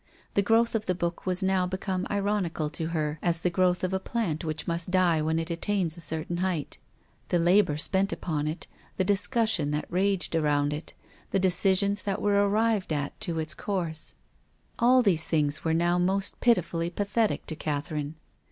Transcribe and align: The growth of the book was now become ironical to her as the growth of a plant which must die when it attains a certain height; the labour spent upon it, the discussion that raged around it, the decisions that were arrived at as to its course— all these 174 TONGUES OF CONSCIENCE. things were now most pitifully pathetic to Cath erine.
The 0.33 0.41
growth 0.41 0.73
of 0.73 0.87
the 0.87 0.95
book 0.95 1.27
was 1.27 1.43
now 1.43 1.67
become 1.67 2.07
ironical 2.09 2.71
to 2.71 2.87
her 2.87 3.19
as 3.21 3.41
the 3.41 3.51
growth 3.51 3.83
of 3.83 3.93
a 3.93 3.99
plant 3.99 4.43
which 4.43 4.65
must 4.67 4.89
die 4.89 5.21
when 5.21 5.37
it 5.37 5.51
attains 5.51 5.95
a 5.95 5.99
certain 6.01 6.37
height; 6.37 6.79
the 7.29 7.37
labour 7.37 7.77
spent 7.77 8.11
upon 8.11 8.47
it, 8.47 8.65
the 8.97 9.03
discussion 9.03 9.69
that 9.69 9.85
raged 9.91 10.35
around 10.35 10.73
it, 10.73 10.95
the 11.29 11.37
decisions 11.39 12.01
that 12.01 12.19
were 12.19 12.49
arrived 12.49 12.91
at 12.91 13.11
as 13.11 13.19
to 13.19 13.37
its 13.37 13.53
course— 13.53 14.15
all 14.79 15.03
these 15.03 15.27
174 15.27 15.37
TONGUES 15.37 15.55
OF 15.61 15.61
CONSCIENCE. 15.61 15.61
things 15.61 15.63
were 15.63 15.73
now 15.75 15.99
most 15.99 16.39
pitifully 16.39 16.89
pathetic 16.89 17.45
to 17.45 17.55
Cath 17.55 17.89
erine. 17.91 18.13